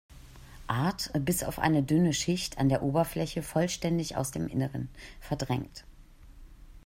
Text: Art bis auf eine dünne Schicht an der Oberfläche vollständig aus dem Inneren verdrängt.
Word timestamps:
Art 0.65 1.11
bis 1.25 1.43
auf 1.43 1.59
eine 1.59 1.83
dünne 1.83 2.11
Schicht 2.13 2.57
an 2.57 2.69
der 2.69 2.81
Oberfläche 2.81 3.43
vollständig 3.43 4.15
aus 4.17 4.31
dem 4.31 4.47
Inneren 4.47 4.89
verdrängt. 5.19 5.83